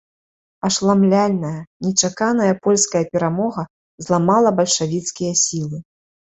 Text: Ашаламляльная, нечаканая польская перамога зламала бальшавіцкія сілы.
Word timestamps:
Ашаламляльная, 0.69 1.59
нечаканая 1.89 2.49
польская 2.69 3.03
перамога 3.13 3.69
зламала 4.07 4.57
бальшавіцкія 4.63 5.33
сілы. 5.47 5.77